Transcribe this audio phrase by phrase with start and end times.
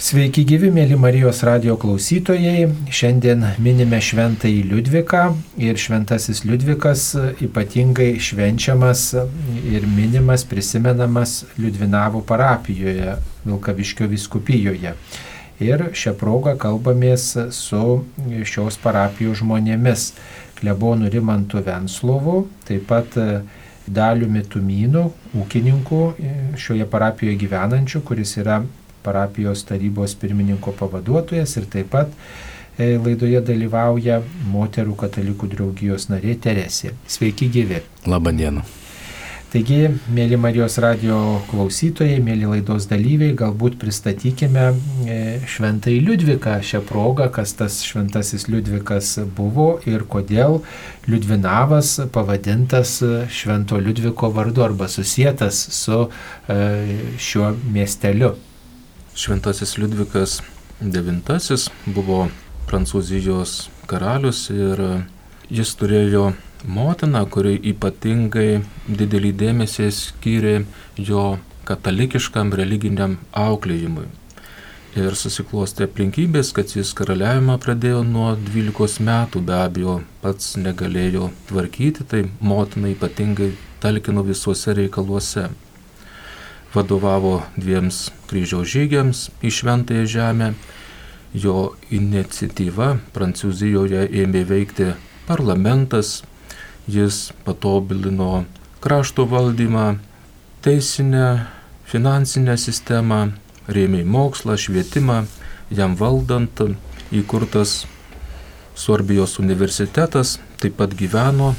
[0.00, 2.70] Sveiki gyvi, mėly Marijos radio klausytojai.
[2.88, 5.26] Šiandien minime šventąjį Liudviką
[5.60, 7.02] ir šventasis Liudvikas
[7.44, 9.02] ypatingai švenčiamas
[9.68, 14.94] ir minimas, prisimenamas Liudvinavo parapijoje, Vilkaviškio viskupijoje.
[15.60, 17.84] Ir šią progą kalbamės su
[18.48, 20.14] šios parapijos žmonėmis.
[20.62, 23.20] Klebonu Rimantu Venslovu, taip pat
[23.84, 26.04] Daliumi Tumynu, ūkininku
[26.56, 28.62] šioje parapijoje gyvenančiu, kuris yra
[29.04, 32.12] parapijos tarybos pirmininko pavaduotojas ir taip pat
[32.78, 34.20] e, laidoje dalyvauja
[34.50, 36.94] moterų katalikų draugijos narė Teresė.
[37.08, 37.82] Sveiki gyvi.
[38.06, 38.66] Labadiena.
[39.50, 41.16] Taigi, mėly Marijos radio
[41.50, 44.66] klausytojai, mėly laidos dalyviai, galbūt pristatykime
[45.10, 45.16] e,
[45.50, 50.60] šventai Liudviką šią progą, kas tas šventasis Liudvikas buvo ir kodėl
[51.10, 56.60] Liudvinavas pavadintas švento Liudviko vardu arba susijęs su e,
[57.18, 58.36] šiuo miesteliu.
[59.20, 60.38] Šventasis Liudvikas
[60.80, 62.22] IX buvo
[62.70, 64.80] Prancūzijos karalius ir
[65.52, 66.22] jis turėjo
[66.64, 70.54] motiną, kuri ypatingai didelį dėmesį skyrė
[71.10, 71.26] jo
[71.68, 74.08] katalikiškam religiniam auklėjimui.
[74.96, 82.08] Ir susiklostė aplinkybės, kad jis karaliavimą pradėjo nuo 12 metų, be abejo, pats negalėjo tvarkyti,
[82.08, 83.52] tai motina ypatingai
[83.84, 85.50] talkino visuose reikaluose
[86.74, 90.52] vadovavo dviems kryžiaus žygiams į Šventąją Žemę.
[91.34, 94.88] Jo iniciatyva Prancūzijoje ėmė veikti
[95.28, 96.24] parlamentas,
[96.90, 98.44] jis patobulino
[98.82, 100.00] krašto valdymą,
[100.64, 101.46] teisinę,
[101.86, 103.20] finansinę sistemą,
[103.70, 105.22] rėmė mokslą, švietimą,
[105.70, 106.66] jam valdant
[107.14, 107.84] įkurtas
[108.74, 111.52] Sorbijos universitetas taip pat gyveno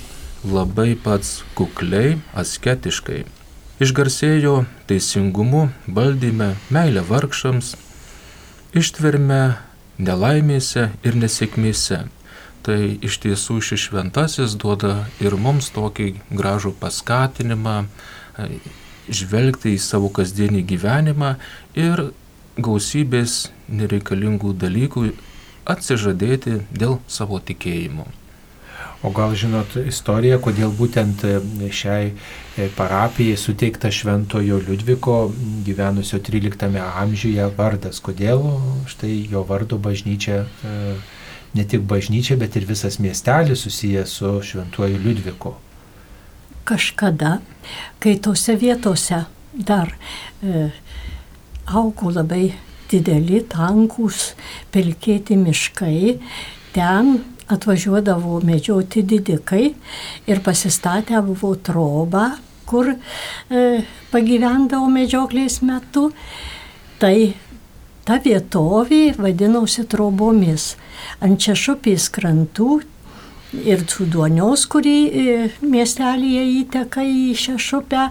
[0.47, 3.40] labai pats kukliai, asketiškai
[3.81, 7.73] išgarsėjo teisingumu, valdyme, meilė vargšams,
[8.77, 9.41] ištverme
[9.97, 12.03] nelaimėse ir nesėkmėse.
[12.61, 18.47] Tai iš tiesų šis šventasis duoda ir mums tokį gražų paskatinimą e,
[19.09, 21.33] žvelgti į savo kasdienį gyvenimą
[21.73, 22.11] ir
[22.61, 25.07] gausybės nereikalingų dalykų
[25.73, 28.05] atsižadėti dėl savo tikėjimo.
[29.01, 31.39] O gal žinot istoriją, kodėl būtent e,
[31.73, 35.15] šiai e, parapijai suteikta Šventojo Liudviko
[35.65, 38.45] gyvenusio 13 amžiuje vardas, kodėl
[38.91, 40.93] štai jo vardo bažnyčia, e,
[41.57, 45.55] ne tik bažnyčia, bet ir visas miestelis susijęs su Šventuoju Liudviku.
[46.69, 47.39] Kažkada,
[47.97, 49.23] kai tose vietose
[49.57, 49.95] dar
[50.45, 50.69] e,
[51.65, 52.51] augo labai
[52.91, 54.35] dideli, tankus,
[54.69, 56.19] pelkėti miškai,
[56.75, 57.15] ten
[57.51, 59.73] atvažiuodavo medžioti didikai
[60.27, 62.31] ir pasistatę buvo trobą,
[62.65, 63.81] kur e,
[64.11, 66.09] pagyvendavo medžioklės metu.
[67.01, 67.15] Tai
[68.05, 70.75] ta vietovė vadinosi trobomis.
[71.21, 72.81] Ant Češupės krantų
[73.65, 78.07] ir Cuduonios, kurį e, miestelėje įteka į Šešupę,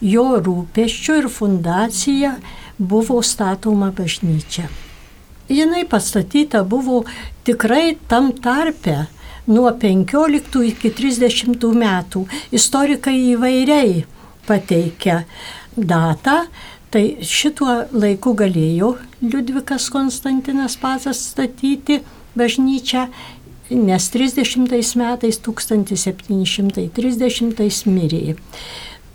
[0.05, 2.35] jo rūpeščiu ir fundacija
[2.77, 4.69] buvo statoma bažnyčia.
[5.49, 7.01] Jinai pastatyta buvo
[7.43, 9.07] tikrai tam tarpe,
[9.47, 12.27] nuo 15 iki 30 metų.
[12.51, 14.05] Istorikai įvairiai
[14.47, 15.23] pateikia
[15.75, 16.45] datą,
[16.91, 22.01] tai šituo laiku galėjo Liudvikas Konstantinas Pazas statyti
[22.35, 23.07] bažnyčią,
[23.71, 28.35] nes 30 metais 1730 mirė.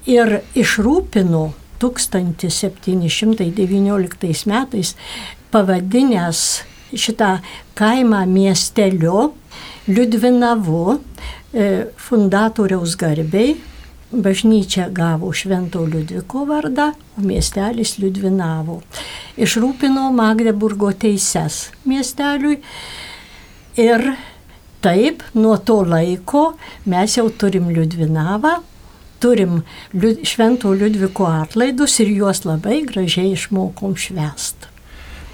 [0.06, 4.96] Ir išrūpino 1719 metais
[5.52, 6.62] pavadinęs
[6.96, 7.38] šitą
[7.76, 9.34] kaimą miesteliu
[9.86, 10.98] Liudvinavu
[11.54, 13.54] e, fundatoriaus garbiai
[14.10, 18.80] bažnyčia gavo Švento Liudviko vardą, o miestelis Liudvinavo.
[19.38, 22.58] Išrūpino Magdeburgo teises miesteliui
[23.78, 24.06] ir
[24.82, 26.46] taip nuo to laiko
[26.86, 28.56] mes jau turim Liudvinavą,
[29.22, 29.60] turim
[30.22, 34.70] Švento Liudviko atlaidus ir juos labai gražiai išmokom švest.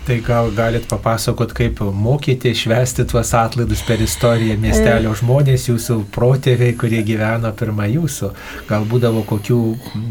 [0.03, 6.75] Tai gal galit papasakot, kaip mokyti švesti tuos atlaidus per istoriją miestelio žmonės, jūsų protėviai,
[6.75, 8.33] kurie gyveno pirmą jūsų.
[8.67, 9.61] Gal būdavo kokių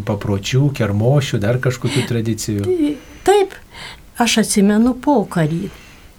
[0.07, 2.69] papročių, kermošių, dar kažkokių tradicijų.
[3.27, 3.57] Taip,
[4.15, 5.65] aš atsimenu pokarį.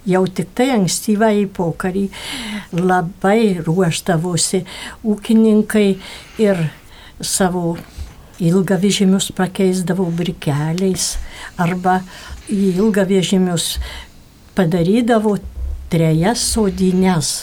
[0.05, 2.09] jau tik tai ankstyvą į pokarį
[2.75, 4.63] labai ruoždavosi
[5.07, 5.87] ūkininkai
[6.43, 6.65] ir
[7.23, 7.77] savo
[8.43, 11.13] ilgą vežimius pakeisdavo brikeliais
[11.57, 12.01] arba
[12.53, 13.77] į ilgą vežimius
[14.57, 15.37] padarydavo
[15.91, 17.33] trejas sodines.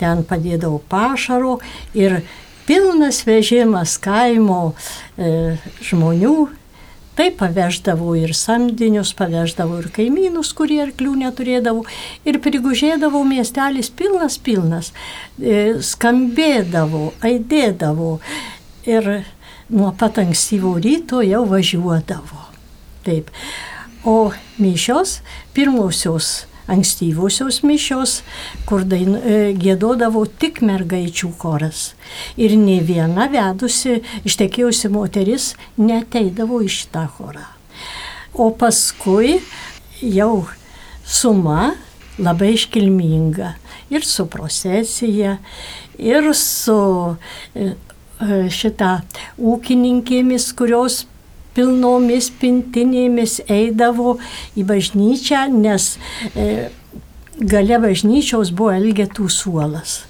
[0.00, 1.58] Ten padėdavo pašaro
[1.96, 2.22] ir
[2.64, 6.36] pilnas vežimas kaimo e, žmonių
[7.20, 11.82] Tai paveždavau ir samdinius, paveždavau ir kaimynus, kurie arklių neturėdavo.
[12.24, 14.88] Ir prigužėdavau miestelis pilnas, pilnas.
[15.36, 18.14] E, skambėdavo, aidėdavo.
[18.88, 19.10] Ir
[19.68, 22.46] nuo pat ankstyvo ryto jau važiuodavo.
[23.04, 23.28] Taip.
[24.04, 25.20] O mišios
[25.52, 28.20] pirmosios ankstyvosios mišios,
[28.66, 31.94] kur dain, e, gėdodavo tik mergaičių koras.
[32.38, 37.46] Ir ne viena vedusi, ištekėjusi moteris neteidavo į šitą chorą.
[38.34, 39.40] O paskui
[40.00, 40.46] jau
[41.04, 41.74] suma
[42.20, 43.54] labai iškilminga
[43.90, 45.38] ir su procesija,
[45.98, 46.80] ir su
[47.54, 49.00] e, e, šitą
[49.38, 51.02] ūkininkėmis, kurios
[51.56, 54.18] pilnomis pintinėmis eidavo
[54.58, 55.96] į bažnyčią, nes
[56.34, 56.70] e,
[57.40, 60.04] gale bažnyčios buvo elgetų suolas.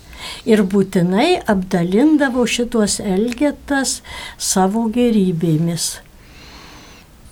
[0.45, 4.01] Ir būtinai apdalindavo šitos elgetas
[4.37, 6.01] savo gerybėmis.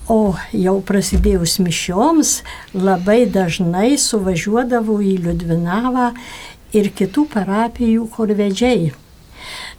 [0.09, 2.39] O jau prasidėjus mišioms
[2.73, 6.07] labai dažnai suvažiuodavo į Liudvinavą
[6.73, 8.95] ir kitų parapijų korvedžiai,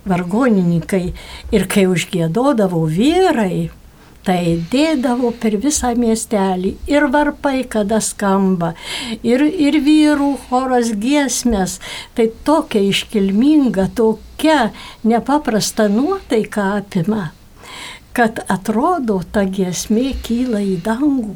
[0.05, 1.03] vargonininkai.
[1.49, 3.71] Ir kai užgėdodavo vyrai,
[4.29, 8.75] tai dėdavo per visą miestelį ir varpai, kada skamba,
[9.25, 11.79] ir, ir vyrų choras giesmės.
[12.13, 14.69] Tai tokia iškilminga, tokia
[15.01, 17.31] nepaprasta nuotaika apima,
[18.13, 21.33] kad atrodo ta giesmė kyla į dangų.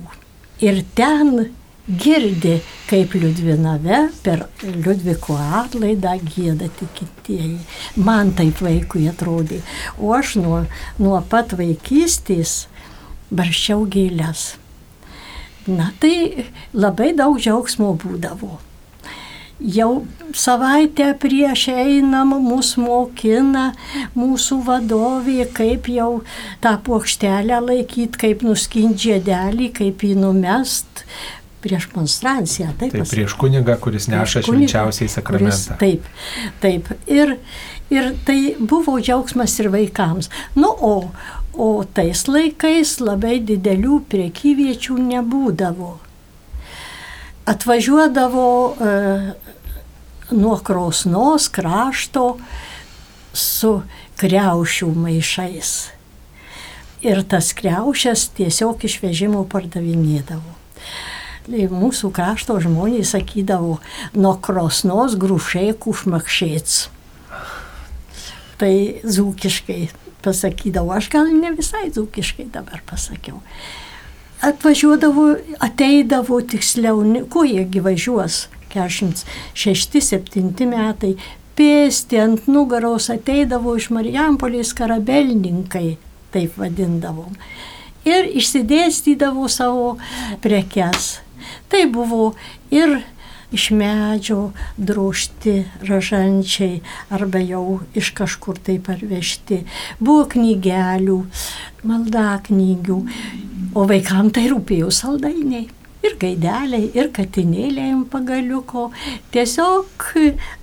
[0.61, 1.49] Ir ten
[1.87, 7.57] girdi, kaip Liudvinave per Liudviko atlaidą gėda tikintieji.
[7.97, 9.63] Man taip vaikui atrodė.
[9.97, 10.61] O aš nuo,
[11.01, 12.67] nuo pat vaikystės
[13.33, 14.53] barščiau gėlės.
[15.67, 16.45] Na tai
[16.75, 18.59] labai daug džiaugsmo būdavo.
[19.63, 20.03] Jau
[20.35, 23.69] savaitę prieš einam mus mokina
[24.17, 26.23] mūsų vadovė, kaip jau
[26.63, 31.05] tą plokštelę laikyti, kaip nuskindžią dėlį, kaip jį numest
[31.63, 32.73] prieš monstranciją.
[32.79, 35.77] Taip, taip prieš kunigą, kuris neša švenčiausiai sakramentą.
[35.79, 36.91] Kuris, taip, taip.
[37.07, 37.37] Ir,
[37.93, 40.27] ir tai buvo džiaugsmas ir vaikams.
[40.59, 40.95] Nu, o,
[41.53, 45.91] O tais laikais labai didelių priekyviečių nebūdavo.
[47.45, 48.93] Atvažiuodavo e,
[50.33, 52.39] nuo Krausnos krašto
[53.33, 53.75] su
[54.17, 55.73] kreušių maišais.
[57.03, 60.57] Ir tas kreušės tiesiog iš vežimų pardavinėdavo.
[61.43, 63.81] Tai mūsų krašto žmonės sakydavo,
[64.15, 66.77] nuo krosnos grušiai kušmakšėts.
[68.61, 69.81] Tai zūkiškai
[70.23, 73.37] pasakydavau, aš gal ne visai dzūkiškai dabar pasakiau.
[74.43, 75.25] Atvažiuodavo,
[75.63, 76.97] ateidavo tiksliau,
[77.31, 81.13] kuo jiegi važiuos, 46-7 metai,
[81.57, 85.97] pėsti ant nugaros ateidavo iš Marijampolės karabelininkai,
[86.33, 87.33] taip vadindavom.
[88.03, 89.97] Ir išsidėstydavo savo
[90.43, 91.19] prekes.
[91.71, 92.33] Tai buvo
[92.73, 92.99] ir
[93.53, 95.55] iš medžio drošti
[95.87, 96.81] ražančiai
[97.13, 99.61] arba jau iš kažkur tai parvežti.
[99.99, 101.19] Buvo knygelių,
[101.87, 102.99] maldaknygių,
[103.77, 105.67] o vaikams tai rūpėjo saldainiai.
[106.03, 108.89] Ir gaideliai, ir katinėliai ant pagaliuko.
[109.31, 110.09] Tiesiog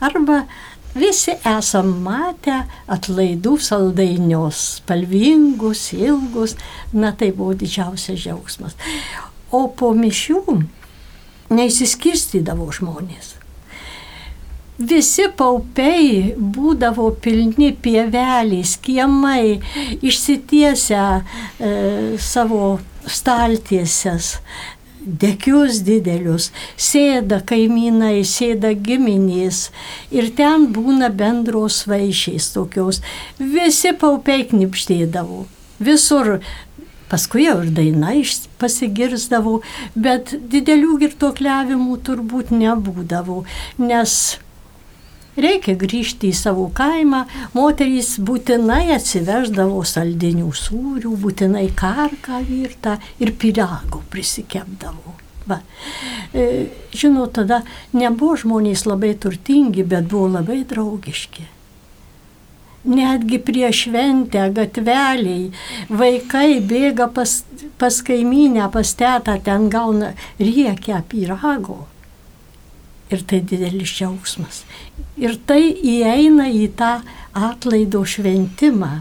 [0.04, 0.42] arba
[0.90, 6.56] Visi esam matę atlaidų saldainius, spalvingus, ilgus,
[6.90, 8.74] na tai buvo didžiausias džiaugsmas.
[9.54, 10.40] O po mišių
[11.50, 13.36] neįsiskirstydavo žmonės.
[14.80, 19.58] Visi paupiai būdavo pilni pievelės, kiemai,
[20.00, 21.72] išsitiesia e,
[22.16, 24.38] savo staltiesės,
[25.04, 26.48] dekius didelius,
[26.80, 29.66] sėda kaimynai, sėda giminės
[30.12, 33.02] ir ten būna bendros vaišiais tokios.
[33.36, 35.44] Visi paupiai knipštėdavo.
[35.80, 36.38] Visur
[37.10, 38.12] Paskui jau ir daina
[38.62, 39.56] pasigirzdavo,
[39.98, 43.42] bet didelių girtuokliavimų turbūt nebūdavo,
[43.82, 44.14] nes
[45.40, 47.24] reikia grįžti į savo kaimą,
[47.56, 55.16] moterys būtinai atsiveždavo saldinių sūrių, būtinai karką virtą ir pirago prisikepdavo.
[55.50, 55.62] Va.
[56.36, 57.64] E, žinot, tada
[57.96, 61.48] nebuvo žmonės labai turtingi, bet buvo labai draugiški
[62.84, 65.50] netgi prieš šventę gatveliai,
[65.88, 67.40] vaikai bėga pas,
[67.80, 71.84] pas kaimynę, pas tetą, ten gauna riekia pyrago.
[73.10, 74.62] Ir tai didelis džiaugsmas.
[75.18, 77.00] Ir tai įeina į tą
[77.34, 78.92] atlaido šventimą.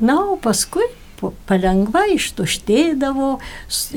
[0.00, 0.88] Na, o paskui
[1.48, 3.30] palengva ištuštėdavo,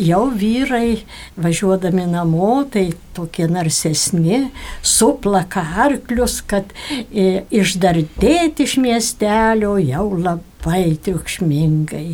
[0.01, 1.01] jau vyrai
[1.39, 4.47] važiuodami namo, tai tokie narsesni,
[4.85, 6.71] suplaka arklius, kad
[7.09, 12.07] e, išdardėti iš miestelio jau labai triukšmingai.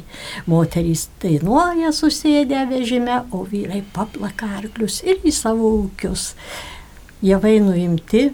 [0.50, 6.34] Moterys dainuoja susėdę vežime, o vyrai paplaka arklius ir į savo ūkius.
[7.26, 8.28] Javai nuimti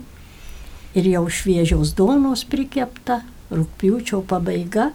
[0.94, 3.22] ir jau šviežiaus duonos prikepta,
[3.53, 4.92] rūpiučio pabaiga.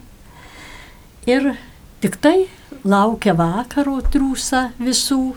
[1.29, 1.53] Ir
[1.99, 2.45] Tik tai
[2.87, 5.33] laukia vakaro trūsa visų.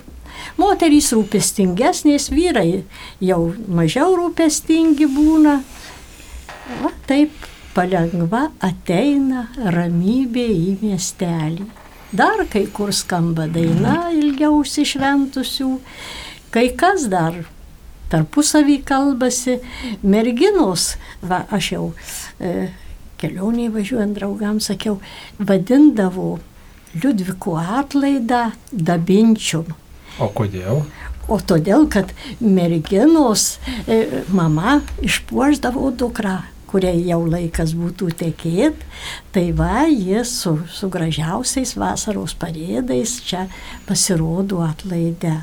[0.63, 2.85] Moterys rūpestingesnės, vyrai
[3.19, 5.57] jau mažiau rūpestingi būna.
[6.85, 7.35] Va, taip
[7.75, 11.67] palengva ateina ramybė į miestelį.
[12.15, 15.73] Dar kai kur skamba daina ilgiausiai šventusių,
[16.55, 17.41] kai kas dar
[18.13, 19.59] tarpusavį kalbasi,
[20.05, 20.93] merginos,
[21.25, 21.85] va aš jau
[22.39, 22.69] e,
[23.19, 24.99] kelioniai važiuojant draugams sakiau,
[25.41, 26.37] vadindavau
[26.93, 29.73] Liudvikų atlaidą dabinčium.
[30.21, 30.83] O kodėl?
[31.31, 33.57] O todėl, kad merginos
[33.87, 36.41] e, mama išpuoždavo dukrą,
[36.73, 38.89] kuriai jau laikas būtų tekėti,
[39.33, 43.47] tai va, jis su, su gražiausiais vasaros parėdais čia
[43.87, 45.39] pasirodo atlaide.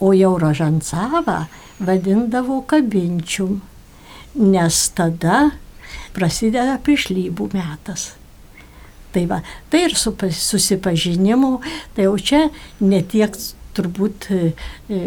[0.00, 1.46] O jau rožansavą
[1.82, 3.58] vadindavo kabinčium,
[4.38, 5.50] nes tada
[6.14, 8.12] prasideda priešlybų metas.
[9.18, 11.56] Tai, va, tai ir su susipažinimu,
[11.96, 12.44] tai jau čia
[12.78, 13.34] netiek
[13.74, 14.52] turbūt, e,
[14.94, 14.98] e,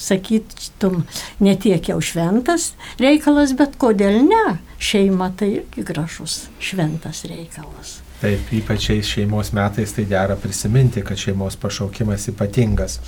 [0.00, 1.02] sakytum,
[1.44, 4.44] netiek jau šventas reikalas, bet kodėl ne?
[4.80, 7.98] Šeima tai irgi gražus šventas reikalas.
[8.20, 12.98] Taip, ypač šiais šeimos metais tai dera prisiminti, kad šeimos pašaukimas ypatingas.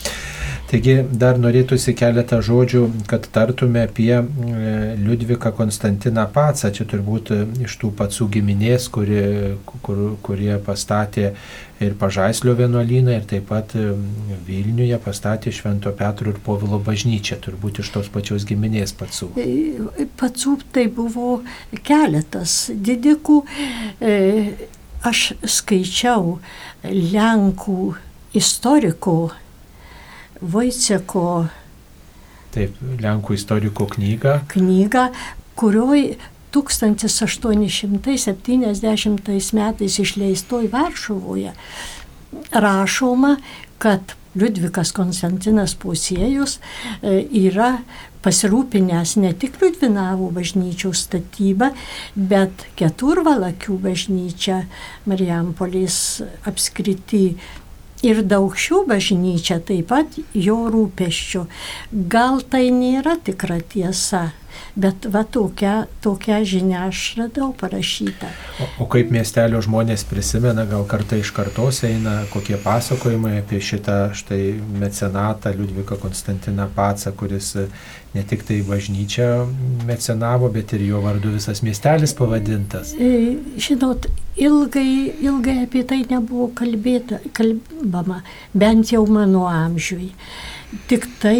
[0.70, 4.22] Taigi dar norėtųsi keletą žodžių, kad tartume apie e,
[4.96, 6.70] Liudviką Konstantiną Pacą.
[6.72, 9.20] Čia turbūt iš tų pacų giminės, kuri,
[9.84, 11.34] kur, kurie pastatė
[11.84, 13.92] ir Pažaislio vienuolyną, ir taip pat e,
[14.48, 19.34] Vilniuje pastatė Švento Petro ir Povilo bažnyčią, turbūt iš tos pačios giminės pacų.
[19.36, 21.42] E, pacų tai buvo
[21.84, 23.42] keletas didikų.
[24.00, 24.14] E,
[25.06, 26.38] aš skaičiau
[26.84, 27.94] Lenkų
[28.34, 29.30] istoriko
[30.42, 31.46] Vojceko.
[32.52, 34.40] Taip, Lenkų istoriko knygą.
[34.52, 35.04] Knygą,
[35.58, 36.00] kurioj
[36.52, 41.52] 1870 metais išleistoj Varšuvoje
[42.52, 43.36] rašoma,
[43.78, 44.00] kad
[44.34, 46.58] Liudvikas Konstantinas Pusiejus
[47.02, 47.78] e, yra
[48.22, 51.72] pasirūpinęs ne tik Liudvinavo bažnyčios statybą,
[52.16, 54.62] bet keturvalakių bažnyčią
[55.10, 55.96] Marijampolės
[56.48, 57.34] apskrity.
[58.02, 61.42] Ir daug šių bažnyčia taip pat jo rūpeščių.
[62.10, 64.32] Gal tai nėra tikra tiesa,
[64.76, 68.30] Bet va tokią, tokią žinią aš radau parašytą.
[68.60, 73.98] O, o kaip miestelio žmonės prisimena, gal kartai iš kartos eina kokie pasakojimai apie šitą
[74.16, 77.52] štai mecenatą Liudviką Konstantiną Pacą, kuris
[78.14, 79.28] ne tik tai bažnyčią
[79.88, 82.92] mecenavo, bet ir jo vardu visas miestelis pavadintas.
[82.96, 88.20] E, žinot, ilgai, ilgai apie tai nebuvo kalbėta, kalbama,
[88.52, 90.12] bent jau mano amžiui.
[90.88, 91.36] Tik tai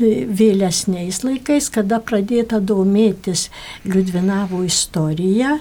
[0.00, 3.48] vėlesniais laikais, kada pradėta domėtis
[3.84, 5.58] Liudvinavo istorija,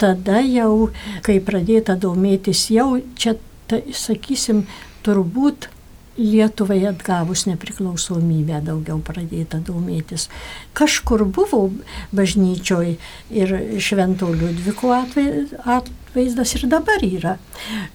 [0.00, 0.90] tada jau,
[1.26, 3.36] kai pradėta domėtis, jau čia,
[3.70, 4.64] ta, sakysim,
[5.06, 5.70] turbūt
[6.14, 10.28] Lietuvai atgavus nepriklausomybę daugiau pradėta domėtis.
[10.78, 11.72] Kažkur buvo
[12.14, 12.92] bažnyčioj
[13.34, 17.34] ir Švento Liudviko atvaizdas ir dabar yra.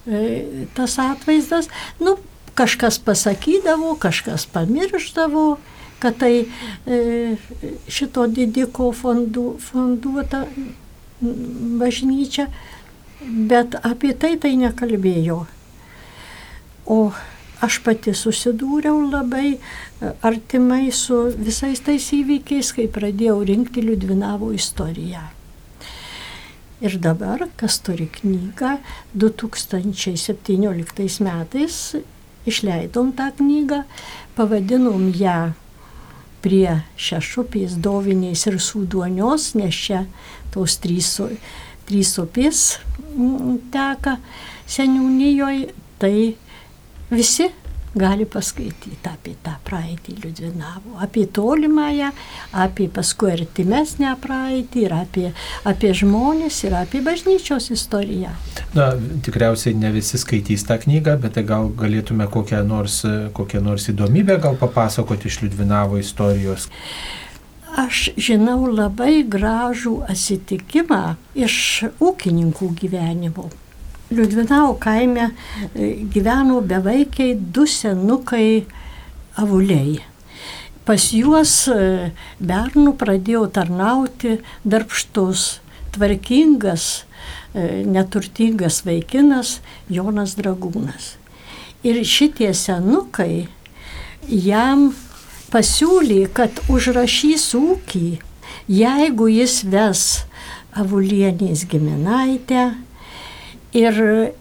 [0.04, 1.70] E, tas atvaizdas,
[2.04, 2.18] nu,
[2.60, 5.58] kažkas pasakydavo, kažkas pamirždavo,
[5.98, 6.44] kad tai
[6.86, 7.36] e,
[7.88, 10.44] šito didiko fondu, fonduota
[11.80, 12.46] bažnyčia,
[13.24, 15.46] bet apie tai tai nekalbėjo.
[16.90, 17.12] O
[17.64, 19.58] aš pati susidūriau labai e,
[20.24, 25.22] artimai su visais tais įvykiais, kai pradėjau rinkti Liudvinavo istoriją.
[26.80, 28.78] Ir dabar, kas turi knygą,
[29.12, 31.94] 2017 metais
[32.50, 33.84] išleidom tą knygą,
[34.36, 35.52] pavadinom ją
[36.44, 40.04] prie šešupės dovinės ir sūduonios, nes čia
[40.54, 41.12] tos trys,
[41.88, 42.62] trys upės
[43.12, 44.16] mm, teka
[44.70, 46.14] seniūnijoje, tai
[47.10, 47.50] visi
[47.94, 52.10] gali paskaityti apie tą praeitį Liudvinavo, apie tolimąją,
[52.52, 55.26] apie paskui artimesnę praeitį ir apie,
[55.66, 58.34] apie žmonės ir apie bažnyčios istoriją.
[58.78, 58.92] Na,
[59.26, 63.02] tikriausiai ne visi skaitys tą knygą, bet tai gal galėtume kokią nors,
[63.34, 66.68] kokią nors įdomybę gal papasakoti iš Liudvinavo istorijos.
[67.78, 71.56] Aš žinau labai gražų atsitikimą iš
[72.02, 73.50] ūkininkų gyvenimo.
[74.10, 75.30] Liudvinau kaime
[75.74, 78.66] e, gyveno bevaikiai du senukai
[79.38, 80.00] avuliai.
[80.82, 82.10] Pas juos e,
[82.42, 85.60] bernų pradėjo tarnauti darbštus,
[85.94, 86.88] tvarkingas,
[87.54, 91.14] e, neturtingas vaikinas Jonas Dragūnas.
[91.86, 93.46] Ir šitie senukai
[94.26, 94.90] jam
[95.54, 98.18] pasiūlė, kad užrašys ūkį,
[98.66, 100.06] jeigu jis ves
[100.74, 102.72] avulienės giminaitę,
[103.76, 103.98] Ir,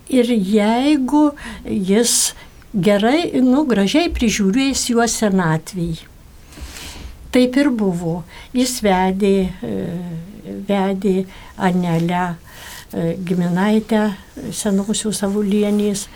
[0.10, 1.30] ir jeigu
[1.66, 2.34] jis
[2.74, 6.00] gerai, nu, gražiai prižiūrės juos senatviai.
[7.30, 8.24] Taip ir buvo.
[8.58, 9.76] Jis vedė, e,
[10.66, 11.14] vedė
[11.62, 14.08] Anelę e, giminaitę
[14.50, 16.08] senosios avulienės.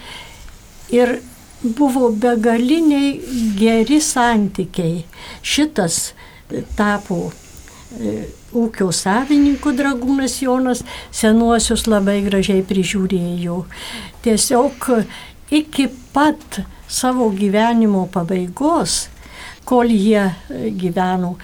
[0.93, 1.19] Ir
[1.61, 3.13] buvo begaliniai
[3.59, 5.05] geri santykiai.
[5.45, 6.01] Šitas
[6.77, 7.27] tapo
[8.01, 10.83] E, ūkio savininkų dragūnas Jonas
[11.13, 13.63] senuosius labai gražiai prižiūrėjo.
[14.23, 14.89] Tiesiog
[15.53, 19.07] iki pat savo gyvenimo pabaigos,
[19.65, 21.35] kol jie e, gyveno,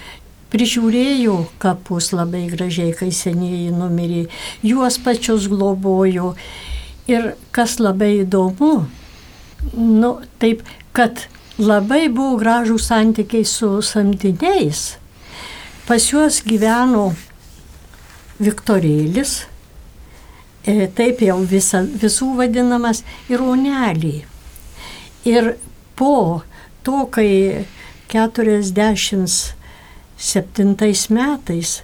[0.54, 4.28] prižiūrėjo kapus labai gražiai, kai senieji numirė,
[4.66, 6.34] juos pačius globojo.
[7.10, 8.74] Ir kas labai įdomu,
[9.74, 10.12] nu,
[10.42, 10.62] taip,
[10.94, 11.25] kad
[11.58, 15.00] labai buvo gražų santykiai su samdiniais
[15.89, 17.15] Pas juos gyveno
[18.38, 19.50] Viktorėlis,
[20.62, 24.22] e, taip jau visa, visų vadinamas, ir Onelį.
[25.25, 25.58] Ir
[25.98, 26.46] po
[26.86, 27.65] to, kai
[28.13, 29.58] 47
[31.17, 31.81] metais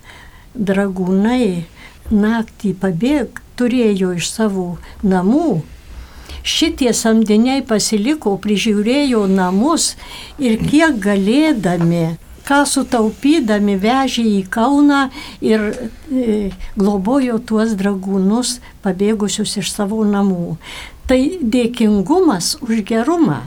[0.53, 1.65] dragūnai
[2.13, 5.65] naktį pabėg, turėjo iš savo namų,
[6.45, 9.97] šitie samdiniai pasiliko, prižiūrėjo namus
[10.37, 15.07] ir kiek galėdami ką sutaupydami vežė į Kauną
[15.43, 20.57] ir e, globojo tuos dragūnus pabėgusius iš savo namų.
[21.09, 23.41] Tai dėkingumas už gerumą.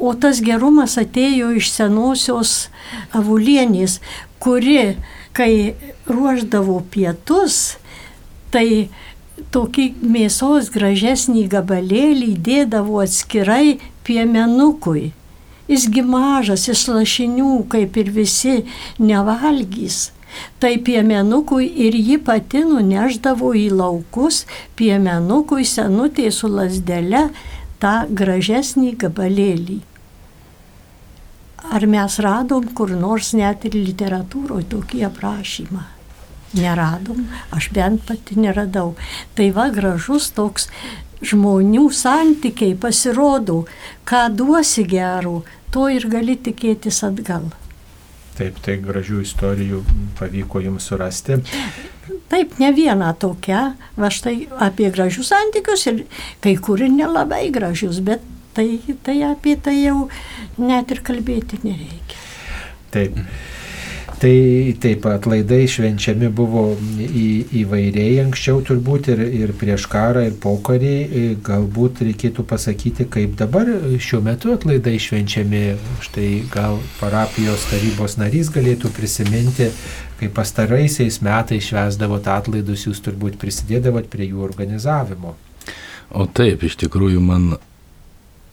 [0.00, 2.70] O tas gerumas atėjo iš senosios
[3.16, 3.98] avulienės,
[4.40, 4.96] kuri,
[5.36, 5.76] kai
[6.08, 7.76] ruoždavo pietus,
[8.52, 8.88] tai
[9.52, 15.10] tokį mėsos gražesnį gabalėlį dėdavo atskirai piemenukui
[15.70, 18.56] Jisgi mažas, iš lašinių, kaip ir visi,
[18.98, 20.08] nevalgys.
[20.62, 24.44] Tai piemenukui ir ji pati nuneždavo į laukus,
[24.78, 27.28] piemenukui senutė su lasdele
[27.82, 29.78] tą gražesnį gabalėlį.
[31.70, 35.84] Ar mes radom kur nors net ir literatūroje tokį aprašymą?
[36.56, 38.96] Neradom, aš bent pati neradau.
[39.38, 40.66] Tai va gražus toks
[41.22, 43.64] žmonių santykiai pasirodo,
[44.08, 45.42] ką duosi gerų,
[45.74, 47.50] to ir gali tikėtis atgal.
[48.38, 49.82] Taip, tai gražių istorijų
[50.18, 51.40] pavyko jums surasti.
[52.30, 56.04] Taip, ne viena tokia, va štai apie gražius santykius ir
[56.40, 58.24] kai kur ir nelabai gražius, bet
[58.56, 60.08] tai, tai apie tai jau
[60.58, 62.20] net ir kalbėti nereikia.
[62.94, 63.18] Taip.
[64.20, 67.28] Tai taip pat laidai švenčiami buvo į,
[67.62, 71.38] įvairiai anksčiau turbūt ir, ir prieš karą, ir po karį.
[71.46, 75.62] Galbūt reikėtų pasakyti, kaip dabar šiuo metu atlaidai švenčiami.
[76.04, 79.70] Štai gal parapijos tarybos narys galėtų prisiminti,
[80.20, 85.32] kaip pastaraisiais metais švesdavot atlaidus, jūs turbūt prisidėdavot prie jų organizavimo.
[86.12, 87.54] O taip, iš tikrųjų man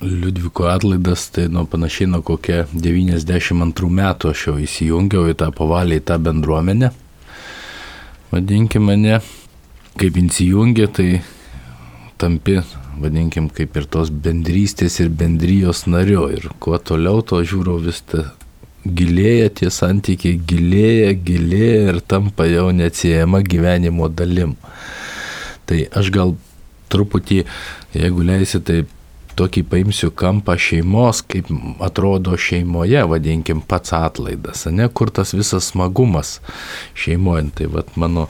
[0.02, 6.04] Liudviko atlaidas, tai nuo panašiai nuo kokia 92 metų aš jau įsijungiau į tą pavaliai,
[6.06, 6.92] tą bendruomenę.
[8.30, 9.16] Vadinkime mane,
[9.98, 11.24] kaip įsijungia, tai
[12.22, 12.60] tampi,
[13.02, 16.28] vadinkim, kaip ir tos bendrystės ir bendrijos nariu.
[16.30, 18.28] Ir kuo toliau, to žiūriu vis ta
[18.86, 24.54] gilėja tie santykiai, gilėja, gilėja ir tampa jau neatsiejama gyvenimo dalim.
[25.66, 26.36] Tai aš gal
[26.94, 27.42] truputį,
[27.98, 28.94] jeigu leisi, taip
[29.38, 31.50] tokį paimsiu kampą šeimos, kaip
[31.84, 36.38] atrodo šeimoje, vadinkim, pats atlaidas, ne, kur tas visas smagumas
[36.98, 37.48] šeimoje.
[37.58, 38.28] Tai vat, mano,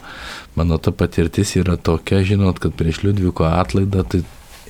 [0.58, 4.22] mano ta patirtis yra tokia, žinot, kad prieš Liudviko atlaidą tai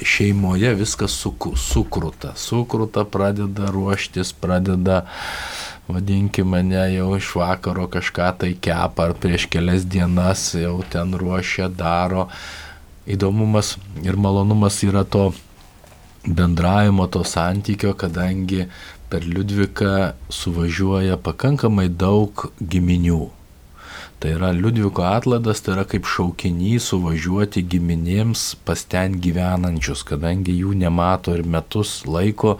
[0.03, 2.35] šeimoje viskas suk, sukruta.
[2.37, 5.05] Sukruta pradeda ruoštis, pradeda
[5.89, 11.69] vadinkime mane jau iš vakaro kažką tai kepa ar prieš kelias dienas jau ten ruošia,
[11.69, 12.29] daro.
[13.09, 15.31] Įdomumas ir malonumas yra to
[16.27, 18.67] bendravimo to santykio, kadangi
[19.09, 23.29] per Liudviką suvažiuoja pakankamai daug giminių.
[24.19, 30.73] Tai yra Liudviko atlaidas, tai yra kaip šaukinys suvažiuoti giminėms pas ten gyvenančius, kadangi jų
[30.81, 32.57] nemato ir metus laiko,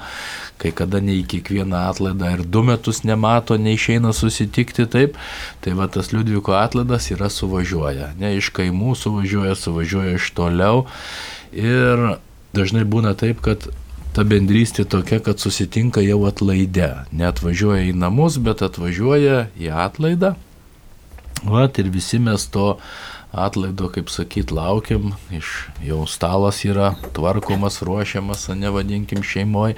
[0.63, 5.19] kai kada ne į kiekvieną atlaidą ir du metus nemato, neišeina susitikti taip.
[5.65, 8.13] Tai va tas Liudviko atlaidas yra suvažiuoja.
[8.23, 10.87] Ne iš kaimų suvažiuoja, suvažiuoja iš toliau.
[11.51, 12.07] Ir
[12.57, 13.69] dažnai būna taip, kad
[14.17, 16.91] ta bendrystė tokia, kad susitinka jau atlaide.
[17.15, 20.35] Neatvažiuoja į namus, bet atvažiuoja į atlaidą.
[21.47, 22.73] Vat ir visi mes to
[23.31, 29.77] atlaido, kaip sakyt, laukiam, iš jau stalas yra tvarkomas, ruošiamas, nevadinkim šeimoje,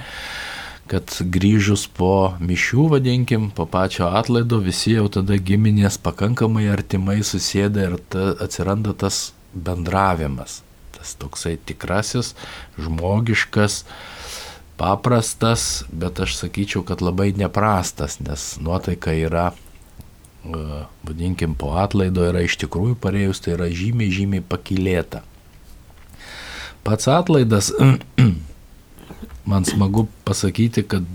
[0.91, 7.87] kad grįžus po mišių, vadinkim, po pačio atlaido, visi jau tada giminės pakankamai artimai susėda
[7.87, 10.61] ir ta, atsiranda tas bendravimas,
[11.01, 12.35] tas toksai tikrasis,
[12.77, 13.85] žmogiškas,
[14.77, 19.51] paprastas, bet aš sakyčiau, kad labai neprastas, nes nuotaika yra,
[20.45, 20.61] e,
[21.05, 25.25] vadinkim, po atlaido yra iš tikrųjų parėjus, tai yra žymiai, žymiai pakilėta.
[26.85, 27.73] Pats atlaidas,
[29.51, 31.09] man smagu pasakyti, kad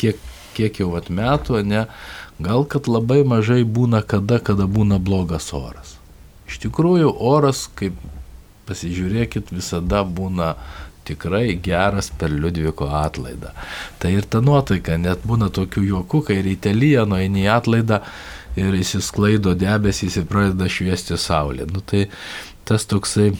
[0.00, 0.20] kiek,
[0.56, 1.86] kiek jau at metų, ne,
[2.40, 5.96] gal kad labai mažai būna kada, kada būna blogas oras.
[6.48, 7.96] Iš tikrųjų, oras, kaip
[8.66, 10.54] pasižiūrėkit, visada būna
[11.06, 13.52] tikrai geras per Liudviko atlaidą.
[14.02, 18.00] Tai ir ta nuotaika, net būna tokių juokų, kai ryte lyja, nueini į atlaidą
[18.58, 21.68] ir įsisklaido debesys ir pradeda šviesti saulė.
[21.70, 22.06] Nu, tai
[22.68, 23.32] tas toksai,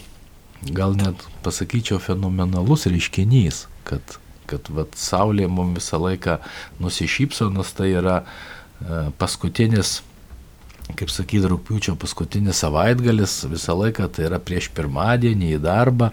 [0.76, 4.18] gal net pasakyčiau, fenomenalus reiškinys, kad,
[4.50, 6.38] kad vat, saulė mums visą laiką
[6.82, 10.00] nusišypso, nes tai yra e, paskutinis
[10.94, 16.12] kaip sakyti, rūpiučio paskutinis savaitgalis, visą laiką tai yra prieš pirmadienį į darbą.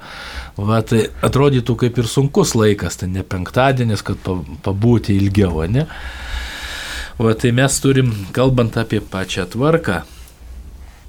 [0.58, 4.18] Va, tai atrodytų kaip ir sunkus laikas, tai ne penktadienis, kad
[4.66, 5.86] pabūti ilgiau, ne?
[7.20, 10.02] Va, tai mes turim, kalbant apie pačią tvarką,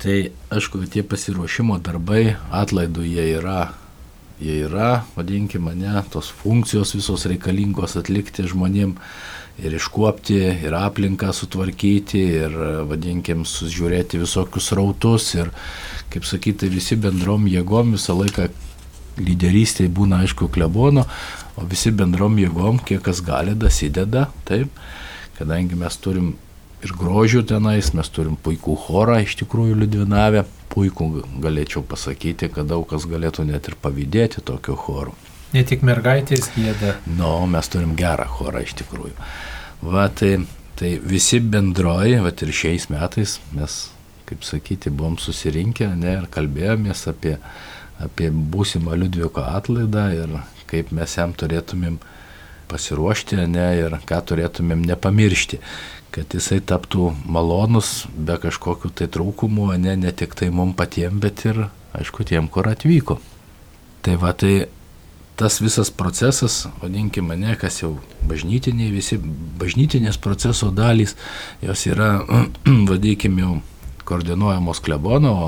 [0.04, 0.18] tai
[0.52, 3.62] aišku, tie pasiruošimo darbai atlaidų jie yra
[4.40, 8.96] jie yra, vadinkime, ne, tos funkcijos visos reikalingos atlikti žmonėm
[9.62, 12.54] ir iškuopti, ir aplinką sutvarkyti, ir,
[12.90, 15.52] vadinkim, sužiūrėti visokius rautus, ir,
[16.12, 18.48] kaip sakyti, visi bendrom jėgom visą laiką
[19.20, 21.04] lyderystėje būna, aišku, klebono,
[21.54, 24.74] o visi bendrom jėgom, kiek kas gali, dasideda, taip,
[25.38, 26.32] kadangi mes turim
[26.84, 31.06] ir grožių tenais, mes turim puikų chorą iš tikrųjų liudvinavę, puikų
[31.44, 35.14] galėčiau pasakyti, kad daug kas galėtų net ir pavydėti tokio choro.
[35.54, 36.96] Ne tik mergaitės gėda.
[37.06, 39.14] Nu, mes turim gerą chorą iš tikrųjų.
[39.86, 40.32] Va, tai,
[40.78, 43.78] tai visi bendroji, va ir šiais metais mes,
[44.26, 47.36] kaip sakyti, buvom susirinkę ne, ir kalbėjomės apie,
[48.02, 50.38] apie būsimą Liudviko atlaidą ir
[50.70, 52.00] kaip mes jam turėtumėm
[52.70, 55.60] pasiruošti ne, ir ką turėtumėm nepamiršti
[56.14, 61.42] kad jisai taptų malonus be kažkokių tai trūkumų, ne, ne tik tai mums patiems, bet
[61.48, 61.64] ir,
[61.98, 63.18] aišku, tiem, kur atvyko.
[64.04, 64.68] Tai va, tai
[65.36, 67.96] tas visas procesas, vadinkime mane, kas jau
[68.28, 69.18] bažnytiniai, visi
[69.60, 71.16] bažnytinės proceso dalys,
[71.62, 72.10] jos yra,
[72.90, 73.54] vadinkime, jau
[74.04, 75.46] koordinuojamos klebono, o,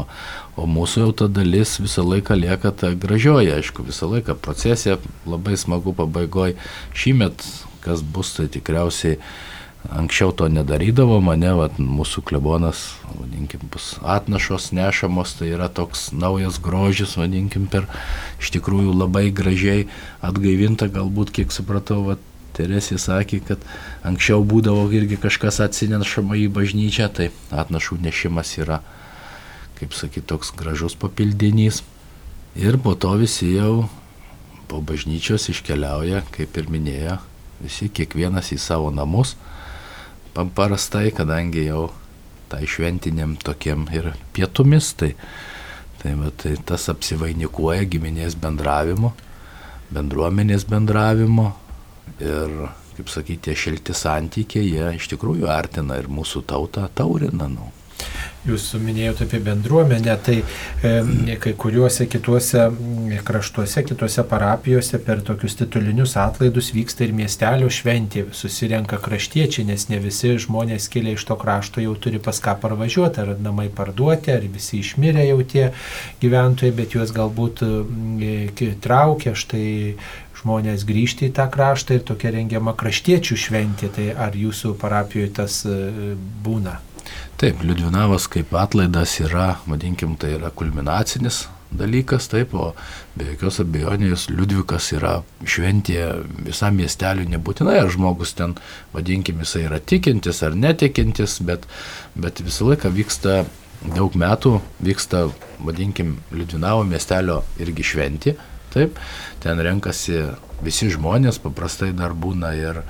[0.57, 4.97] o mūsų jau ta dalis visą laiką lieka ta gražioji, aišku, visą laiką procesė,
[5.29, 6.57] labai smagu pabaigoje.
[6.97, 7.45] Šįmet,
[7.85, 9.21] kas bus, tai tikriausiai
[9.93, 16.59] Anksčiau to nedarydavo, mane, vat, mūsų klebonas, vadinkim, bus atnašos nešamos, tai yra toks naujas
[16.63, 17.87] grožis, vadinkim, per
[18.41, 19.87] iš tikrųjų labai gražiai
[20.27, 22.25] atgaivinta, galbūt, kiek supratau, vat,
[22.57, 23.65] Teresė sakė, kad
[24.07, 28.79] anksčiau būdavo irgi kažkas atsinešama į bažnyčią, tai atnašų nešimas yra,
[29.77, 31.83] kaip sakyti, toks gražus papildinys.
[32.57, 33.91] Ir po to visi jau
[34.71, 37.19] po bažnyčios iškeliauja, kaip ir minėjo,
[37.61, 39.37] visi kiekvienas į savo namus
[40.37, 41.89] paprastai, kadangi jau
[42.51, 45.15] tai šventiniam tokiem ir pietumis, tai,
[46.03, 49.13] tai, va, tai tas apsivainikuoja giminės bendravimu,
[49.97, 51.49] bendruomenės bendravimu
[52.21, 52.55] ir,
[52.97, 57.51] kaip sakyti, šilti santykiai, jie iš tikrųjų artina ir mūsų tautą taurina.
[57.51, 57.73] Nu.
[58.47, 62.69] Jūs minėjote apie bendruomenę, tai e, kai kuriuose kituose
[63.27, 69.99] kraštuose, kituose parapijose per tokius titulinius atlaidus vyksta ir miestelio šventė, susirenka kraštiečiai, nes ne
[70.03, 74.47] visi žmonės kilę iš to krašto jau turi pas ką parvažiuoti, ar namai parduoti, ar
[74.47, 75.71] visi išmirę jau tie
[76.23, 79.97] gyventojai, bet juos galbūt e, traukia štai
[80.37, 85.65] žmonės grįžti į tą kraštą ir tokia rengiama kraštiečių šventė, tai ar jūsų parapijoje tas
[85.67, 86.15] e,
[86.47, 86.79] būna?
[87.37, 91.43] Taip, Liudvinavas kaip atlaidas yra, vadinkim, tai yra kulminacinis
[91.77, 92.71] dalykas, taip, o
[93.13, 95.99] be jokios abejonės Liudvikas yra šventė
[96.47, 98.55] visam miesteliu, nebūtinai ar žmogus ten,
[98.95, 101.69] vadinkim, jisai yra tikintis ar netikintis, bet,
[102.17, 103.37] bet visą laiką vyksta
[103.85, 104.55] daug metų,
[104.89, 105.27] vyksta,
[105.61, 108.37] vadinkim, Liudvinavo miestelio irgi šventė.
[108.73, 108.97] Taip,
[109.45, 110.25] ten renkasi
[110.65, 112.81] visi žmonės, paprastai dar būna ir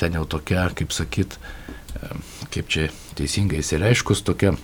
[0.00, 1.36] ten jau tokia, kaip sakyt,
[2.48, 4.54] kaip čia teisingai įsireiškus, tokia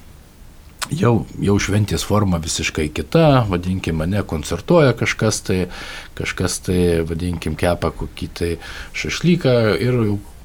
[0.94, 5.60] jau, jau šventės forma visiškai kita, vadinkim, mane koncertuoja kažkas tai,
[6.18, 8.50] kažkas tai, vadinkim, kepa kokį tai
[8.96, 10.02] šašlyką ir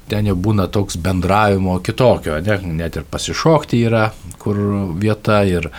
[0.08, 4.08] ten jau būna toks bendravimo kitokio, ne, net ir pasišokti yra
[4.40, 4.58] kur
[5.00, 5.70] vieta ir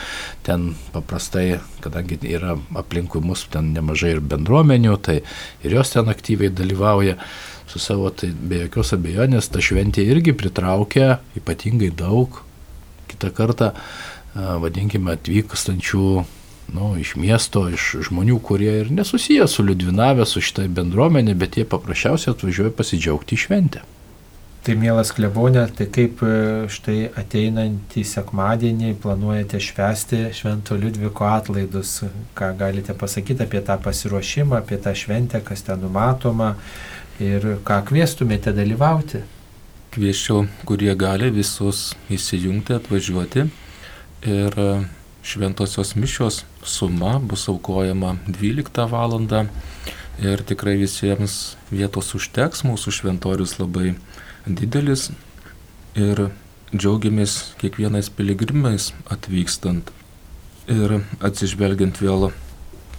[0.45, 5.19] ten paprastai, kadangi yra aplinkui mus ten nemažai ir bendruomenių, tai
[5.61, 7.19] ir jos ten aktyviai dalyvauja
[7.71, 12.41] su savo, tai be jokios abejonės ta šventė irgi pritraukia ypatingai daug.
[13.09, 13.71] Kitą kartą
[14.35, 16.09] vadinkime, atvykstančių
[16.73, 21.65] nu, iš miesto, iš žmonių, kurie ir nesusiję su Liudvinavė, su šitai bendruomenė, bet jie
[21.69, 23.83] paprasčiausiai atvažiuoja pasidžiaugti šventę.
[24.65, 26.29] Tai mielas klebonė, tai kaip e,
[26.73, 31.99] štai ateinantį sekmadienį planuojate švęsti Švento Liudviko atlaidus,
[32.33, 36.55] ką galite pasakyti apie tą pasiruošimą, apie tą šventę, kas ten numatoma
[37.21, 39.21] ir ką kvieštumėte dalyvauti?
[39.95, 43.45] Kvieščiau, kurie gali visus įsijungti, atvažiuoti
[44.27, 44.69] ir e,
[45.23, 49.15] šventosios mišios suma bus aukojama 12 val.
[50.19, 53.95] ir tikrai visiems vietos užteks, mūsų šventorius labai
[54.47, 55.11] didelis
[55.95, 56.29] ir
[56.75, 59.91] džiaugiamės kiekvienais piligrimais atvykstant.
[60.67, 62.31] Ir atsižvelgiant vėl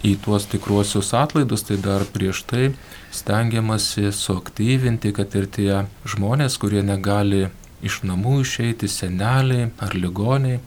[0.05, 2.71] į tuos tikruosius atlaidus, tai dar prieš tai
[3.11, 7.47] stengiamasi suaktyvinti, kad ir tie žmonės, kurie negali
[7.85, 10.59] iš namų išeiti, seneliai ar ligoniai,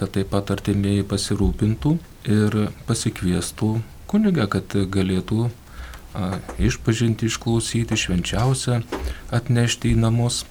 [0.00, 1.96] kad taip pat artimieji pasirūpintų
[2.30, 2.56] ir
[2.88, 3.72] pasikviestų
[4.10, 8.80] kunigą, kad galėtų a, išpažinti, išklausyti švenčiausią,
[9.34, 10.44] atnešti į namus.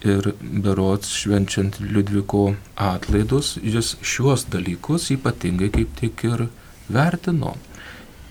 [0.00, 6.46] Ir berots švenčiant Liudviko atlaidus, jis šiuos dalykus ypatingai kaip tik ir
[6.88, 7.52] vertino.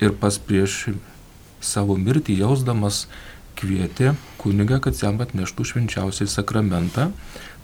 [0.02, 0.88] Ir pas prieš
[1.62, 3.06] savo mirtį jausdamas
[3.60, 7.10] kvietė kunigą, kad jam atneštų švenčiausiai sakramentą,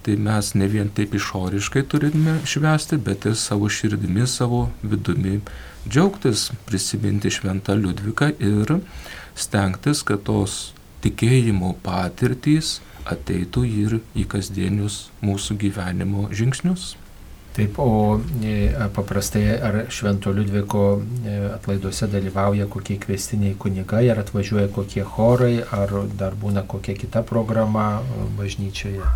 [0.05, 5.39] tai mes ne vien taip išoriškai turime švęsti, bet ir savo širdimi, savo vidumi
[5.87, 8.75] džiaugtis, prisiminti šventą Liudviką ir
[9.35, 12.79] stengtis, kad tos tikėjimo patirtys
[13.09, 16.93] ateitų ir į kasdienius mūsų gyvenimo žingsnius.
[17.55, 24.67] Taip, o e, paprastai ar Švento Liudviko e, atlaiduose dalyvauja kokie kvestiniai kunigai, ar atvažiuoja
[24.75, 29.07] kokie chorai, ar dar būna kokia kita programa e, bažnyčioje?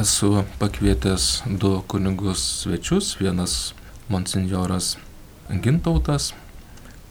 [0.00, 3.74] Esu pakvietęs du kunigus svečius, vienas
[4.10, 4.96] monsinjoras
[5.62, 6.32] Gintautas,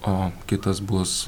[0.04, 1.26] o kitas bus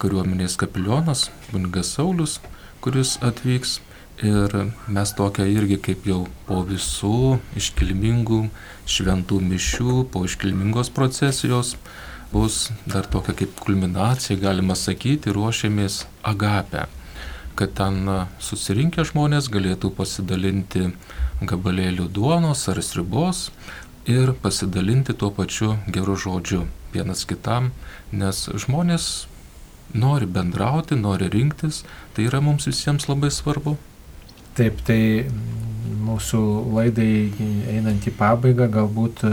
[0.00, 2.40] kariuomenės kapilionas, kunigas Saulis,
[2.80, 3.82] kuris atvyks.
[4.22, 4.52] Ir
[4.92, 8.44] mes tokia irgi kaip jau po visų iškilmingų
[8.86, 11.76] šventų mišių, po iškilmingos procesijos,
[12.32, 16.86] bus dar tokia kaip kulminacija, galima sakyti, ruošiamės agapę
[17.58, 18.06] kad ten
[18.40, 20.88] susirinkę žmonės galėtų pasidalinti
[21.44, 23.50] gabalėlių duonos ar sribos
[24.08, 27.70] ir pasidalinti tuo pačiu geru žodžiu vienas kitam,
[28.12, 29.26] nes žmonės
[29.92, 31.82] nori bendrauti, nori rinktis,
[32.16, 33.76] tai yra mums visiems labai svarbu.
[34.52, 35.02] Taip, tai
[36.02, 36.40] mūsų
[36.74, 37.30] laidai
[37.72, 39.30] einant į pabaigą, galbūt e,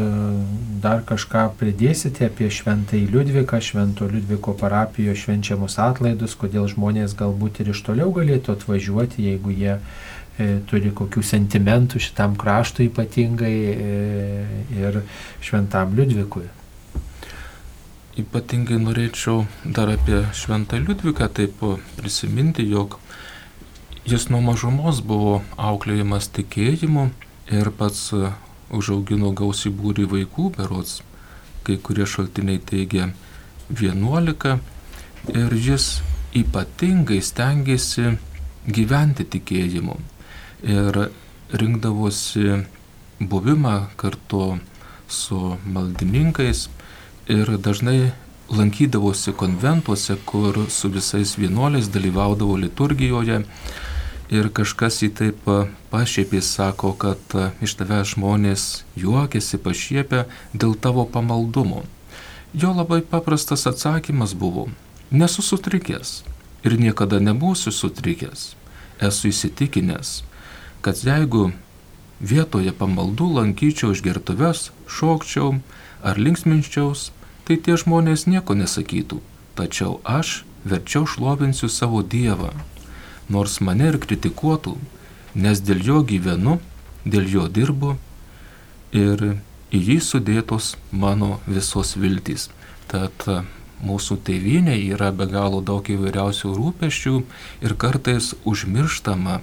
[0.84, 7.74] dar kažką pridėsite apie šventąjį Liudviką, švento Liudviko parapijo švenčiamus atlaidus, kodėl žmonės galbūt ir
[7.74, 13.92] iš toliau galėtų atvažiuoti, jeigu jie e, turi kokių sentimentų šitam kraštui ypatingai e,
[14.78, 15.02] ir
[15.44, 16.48] šventam Liudvikui.
[18.20, 21.60] Ypatingai norėčiau dar apie šventą Liudviką taip
[22.00, 23.00] prisiminti, jog
[24.08, 27.10] Jis nuo mažumos buvo auklėjimas tikėjimu
[27.52, 28.32] ir pats e,
[28.72, 31.02] užaugino gausiai būrį vaikų, berots
[31.68, 33.10] kai kurie šaltiniai teigia
[33.70, 34.56] 11
[35.36, 35.90] ir jis
[36.40, 38.16] ypatingai stengiasi
[38.80, 39.98] gyventi tikėjimu
[40.64, 41.00] ir
[41.62, 42.64] rinkdavosi
[43.20, 44.60] buvimą kartu
[45.10, 46.68] su maldininkais
[47.28, 48.12] ir dažnai
[48.50, 53.44] lankydavosi konventuose, kur su visais vienuoliais dalyvaudavo liturgijoje
[54.30, 55.48] ir kažkas jį taip
[55.90, 58.66] pašiepė, sako, kad iš tavęs žmonės
[58.98, 61.84] juokiasi, pašiepia dėl tavo pamaldumo.
[62.54, 64.70] Jo labai paprastas atsakymas buvo-
[65.20, 66.24] nesu sutrikęs
[66.64, 68.56] ir niekada nebūsiu sutrikęs.
[69.00, 70.24] Esu įsitikinęs,
[70.82, 71.54] kad jeigu
[72.20, 75.62] vietoje pamaldų lankyčiau išgertuves, šokčiau
[76.04, 77.12] ar linksminčiaus,
[77.50, 79.18] tai tie žmonės nieko nesakytų.
[79.58, 82.52] Tačiau aš verčiau šlovinsiu savo Dievą,
[83.26, 84.76] nors mane ir kritikuotų,
[85.34, 86.60] nes dėl jo gyvenu,
[87.10, 87.96] dėl jo dirbu
[88.94, 89.24] ir
[89.74, 92.52] į jį sudėtos mano visos viltys.
[92.92, 93.26] Tad
[93.82, 97.16] mūsų tėvynė yra be galo daug įvairiausių rūpeščių
[97.66, 99.40] ir kartais užmirštama,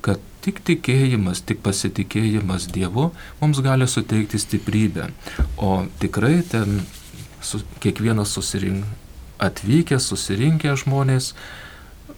[0.00, 3.10] kad tik tikėjimas, tik pasitikėjimas Dievu
[3.42, 5.10] mums gali suteikti stiprybę.
[5.60, 6.80] O tikrai ten
[7.42, 8.84] su, kiekvienas susirink,
[9.40, 11.32] atvykęs, susirinkę žmonės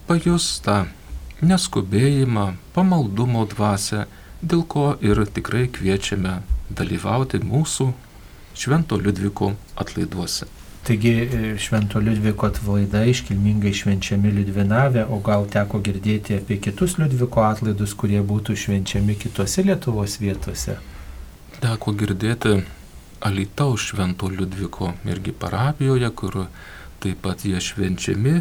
[0.08, 0.84] pajus tą
[1.42, 4.06] neskubėjimą, pamaldumo dvasę,
[4.42, 7.92] dėl ko ir tikrai kviečiame dalyvauti mūsų
[8.58, 10.46] Švento Liudviko atlaiduose.
[10.84, 17.44] Taigi e, Švento Liudviko atlaidai iškilmingai švenčiami Liudvinave, o gal teko girdėti apie kitus Liudviko
[17.46, 20.76] atlaidus, kurie būtų švenčiami kitose Lietuvos vietose?
[21.62, 22.56] Teko girdėti
[23.22, 26.44] Alitaus Švento Liudviko irgi parapijoje, kur
[27.02, 28.40] taip pat jie švenčiami.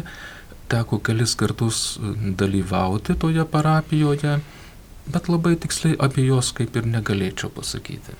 [0.72, 1.98] Teko kelis kartus
[2.38, 4.36] dalyvauti toje parapijoje,
[5.06, 8.14] bet labai tiksliai apie juos kaip ir negalėčiau pasakyti.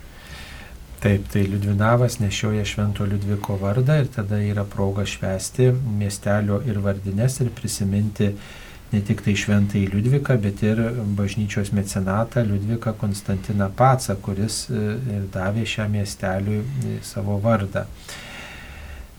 [1.02, 7.40] Taip, tai Liudvinavas nešioja Švento Liudviko vardą ir tada yra proga švesti miestelio ir vardines
[7.42, 8.28] ir prisiminti
[8.92, 10.82] ne tik tai Šventąjį Liudviką, bet ir
[11.16, 14.82] bažnyčios mecenatą Liudviką Konstantiną Pacą, kuris e,
[15.16, 17.86] ir davė šiam miesteliui e, savo vardą.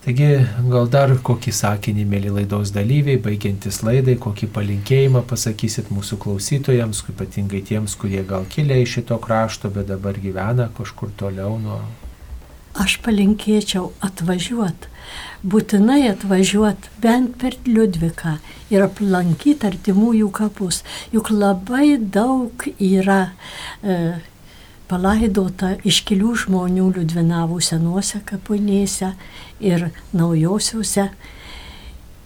[0.04, 0.28] Taigi
[0.68, 7.62] gal dar kokį sakinį, mėly laidos dalyviai, baigiantis laidai, kokį palinkėjimą pasakysit mūsų klausytojams, ypatingai
[7.64, 11.80] tiems, kurie gal kilę iš šito krašto, bet dabar gyvena kažkur toliau nuo...
[12.74, 14.88] Aš palinkėčiau atvažiuoti,
[15.46, 18.38] būtinai atvažiuoti bent per Liudviką
[18.74, 20.82] ir aplankyti artimųjų kapus,
[21.14, 23.20] juk labai daug yra
[23.78, 24.18] e,
[24.90, 29.12] palaidota iškilių žmonių Liudvinavų senuose kapinėse
[29.62, 31.08] ir naujosiuose.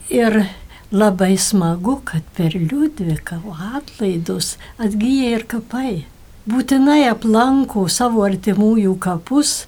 [0.08, 0.42] Ir
[0.90, 3.42] labai smagu, kad per Liudviką
[3.76, 6.06] atlaidus atgyja ir kapai.
[6.48, 9.66] Būtinai aplanko savo artimųjų kapus,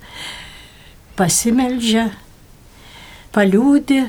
[1.20, 2.06] pasimeldžia,
[3.34, 4.00] paliūdi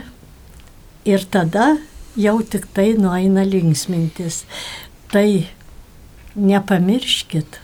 [1.11, 1.73] ir tada
[2.15, 4.45] jau tik tai nueina linksmintis.
[5.11, 5.27] Tai
[6.39, 7.59] nepamirškit,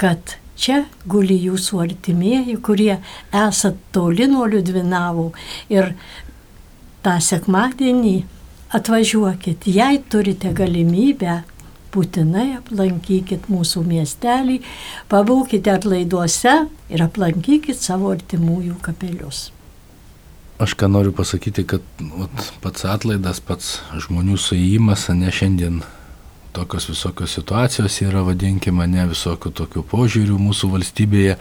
[0.00, 2.96] kad čia guli jūsų artimieji, kurie
[3.30, 5.28] esat toli nuo Liudvinavų
[5.70, 5.92] ir
[7.06, 8.16] tą sekmadienį
[8.74, 11.44] atvažiuokit, jei turite galimybę,
[11.94, 14.60] būtinai aplankykit mūsų miestelį,
[15.12, 16.54] pabūkite atlaiduose
[16.90, 19.48] ir aplankykit savo artimųjų kapelius.
[20.62, 21.82] Aš ką noriu pasakyti, kad
[22.14, 25.80] vat, pats atlaidas, pats žmonių suėjimas, ne šiandien
[26.54, 31.38] tokios visokios situacijos yra, vadinkime, mane visokių tokių požiūrių mūsų valstybėje.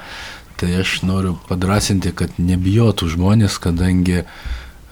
[0.58, 4.24] Tai aš noriu padrasinti, kad nebijotų žmonės, kadangi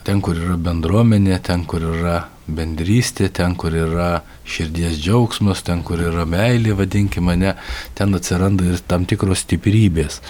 [0.07, 2.17] ten, kur yra bendruomenė, ten, kur yra
[2.51, 4.09] bendrystė, ten, kur yra
[4.47, 7.55] širdies džiaugsmas, ten, kur yra meilė, vadinkime mane,
[7.97, 10.21] ten atsiranda ir tam tikros stiprybės.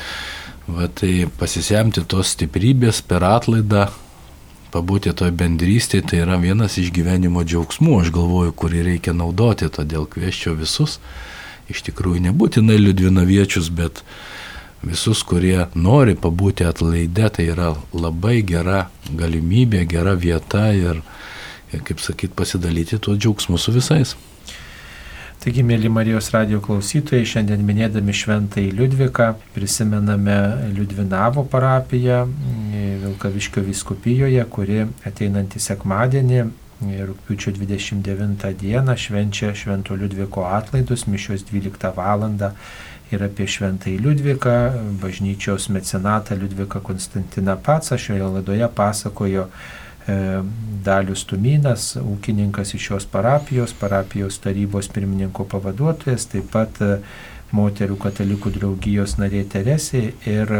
[0.71, 3.87] Va tai pasisemti tos stiprybės per atlaidą,
[4.71, 10.07] pabūti toj bendrystėje, tai yra vienas iš gyvenimo džiaugsmų, aš galvoju, kurį reikia naudoti, todėl
[10.07, 10.99] kvieščiau visus,
[11.71, 14.03] iš tikrųjų nebūtinai liudvinaviečius, bet
[14.83, 21.01] visus, kurie nori pabūti atlaide, tai yra labai gera galimybė, gera vieta ir,
[21.71, 24.15] kaip sakyt, pasidalyti tuo džiaugsmu su visais.
[25.41, 30.35] Taigi, mėly Marijos radio klausytojai, šiandien minėdami šventąjį Liudviką prisimename
[30.75, 32.27] Liudvinavo parapiją
[33.01, 36.43] Vilkaviškio viskupijoje, kuri ateinantį sekmadienį,
[36.81, 42.29] rūpiučio 29 dieną, švenčia Švento Liudviko atlaidus, mišios 12 val.
[43.11, 44.55] Ir apie šventąjį Liudviką,
[45.01, 47.99] bažnyčios mecenatą Liudviką Konstantiną Pacą.
[47.99, 49.49] Šioje laidoje pasakojo
[50.07, 50.41] E,
[50.81, 56.95] Dalius Tumynas, ūkininkas iš šios parapijos, parapijos tarybos pirmininko pavaduotojas, taip pat e,
[57.53, 60.55] moterų katalikų draugijos narė Teresė ir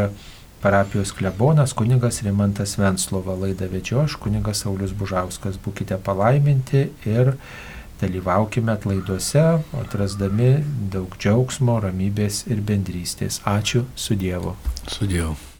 [0.62, 3.34] parapijos klebonas kunigas Rimantas Venslova.
[3.40, 5.58] Laidą vedžio aš, kunigas Saulis Bužauskas.
[5.58, 7.34] Būkite palaiminti ir
[8.02, 9.46] dalyvaukime atlaiduose,
[9.82, 10.50] atrasdami
[10.92, 13.40] daug džiaugsmo, ramybės ir bendrystės.
[13.48, 14.56] Ačiū su Dievu.
[14.90, 15.38] Su Dievu.